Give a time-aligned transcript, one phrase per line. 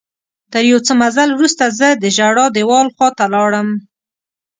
[0.51, 3.69] تر یو څه مزل وروسته زه د ژړا دیوال خواته لاړم.